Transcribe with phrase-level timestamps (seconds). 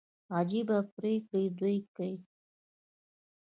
[0.37, 2.15] عجبه پرېکړي دوى کيي.